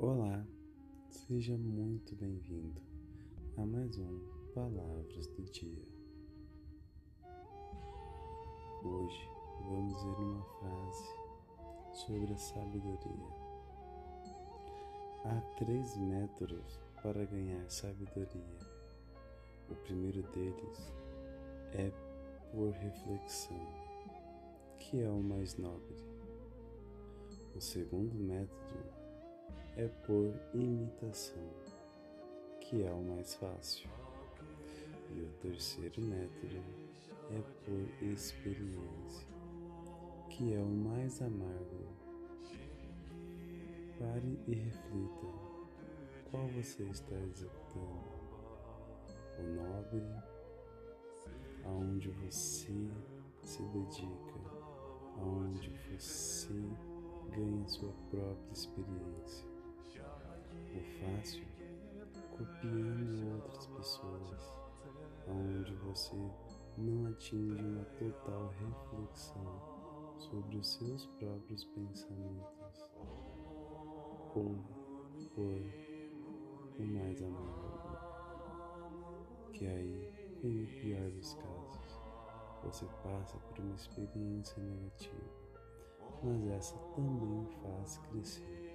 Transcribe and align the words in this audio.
Olá, 0.00 0.46
seja 1.08 1.58
muito 1.58 2.14
bem-vindo 2.14 2.80
a 3.56 3.66
mais 3.66 3.98
um 3.98 4.20
Palavras 4.54 5.26
do 5.26 5.42
Dia. 5.50 5.88
Hoje 8.84 9.28
vamos 9.68 10.00
ver 10.00 10.22
uma 10.22 10.44
frase 10.60 11.04
sobre 11.94 12.32
a 12.32 12.38
sabedoria. 12.38 13.28
Há 15.24 15.40
três 15.56 15.96
métodos 15.96 16.78
para 17.02 17.24
ganhar 17.24 17.68
sabedoria. 17.68 18.58
O 19.68 19.74
primeiro 19.74 20.22
deles 20.30 20.92
é 21.72 21.90
por 22.52 22.70
reflexão, 22.70 23.66
que 24.78 25.02
é 25.02 25.10
o 25.10 25.20
mais 25.20 25.56
nobre. 25.56 25.96
O 27.56 27.60
segundo 27.60 28.14
método 28.14 28.97
é 29.78 29.86
por 30.04 30.34
imitação, 30.52 31.48
que 32.60 32.82
é 32.82 32.90
o 32.90 33.00
mais 33.00 33.34
fácil. 33.34 33.88
E 35.14 35.20
o 35.20 35.28
terceiro 35.40 36.00
método 36.02 36.60
é 37.30 37.40
por 37.64 38.04
experiência, 38.04 39.28
que 40.30 40.52
é 40.52 40.58
o 40.58 40.66
mais 40.66 41.22
amargo. 41.22 41.86
Pare 44.00 44.38
e 44.48 44.54
reflita 44.54 45.26
qual 46.28 46.48
você 46.48 46.82
está 46.82 47.14
executando. 47.14 48.18
O 49.38 49.42
nobre, 49.42 50.02
aonde 51.64 52.10
você 52.10 52.90
se 53.44 53.62
dedica, 53.62 54.40
aonde 55.18 55.70
você 55.88 56.52
ganha 57.30 57.68
sua 57.68 57.92
própria 58.10 58.52
experiência. 58.52 59.57
Fácil, 61.16 61.46
copiando 62.30 63.34
outras 63.34 63.66
pessoas, 63.68 64.52
onde 65.26 65.74
você 65.76 66.16
não 66.76 67.06
atinge 67.10 67.64
uma 67.64 67.84
total 67.84 68.48
reflexão 68.48 70.16
sobre 70.18 70.58
os 70.58 70.74
seus 70.74 71.06
próprios 71.18 71.64
pensamentos, 71.64 72.90
ou 74.34 74.56
por 75.34 75.62
o 76.78 76.82
mais 76.82 77.22
amargo, 77.22 77.98
que 79.52 79.66
aí, 79.66 80.12
em 80.44 80.66
pior 80.66 81.10
dos 81.10 81.34
casos, 81.34 82.00
você 82.64 82.84
passa 83.02 83.38
por 83.38 83.58
uma 83.60 83.74
experiência 83.74 84.62
negativa 84.62 85.48
mas 86.22 86.46
essa 86.48 86.76
também 86.94 87.46
faz 87.62 87.98
crescer. 87.98 88.67